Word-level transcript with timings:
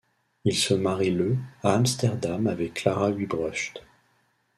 Il 0.45 0.55
se 0.57 0.73
marie 0.73 1.11
le 1.11 1.37
à 1.61 1.75
Amsterdam 1.75 2.47
avec 2.47 2.73
Clara 2.73 3.11
Huybrechts. 3.11 3.83